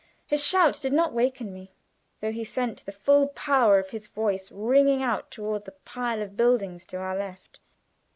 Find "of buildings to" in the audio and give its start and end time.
6.23-6.97